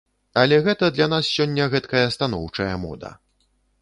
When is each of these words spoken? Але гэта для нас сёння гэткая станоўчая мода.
Але 0.43 0.57
гэта 0.67 0.87
для 0.95 1.07
нас 1.13 1.29
сёння 1.35 1.67
гэткая 1.73 2.03
станоўчая 2.17 2.71
мода. 2.87 3.17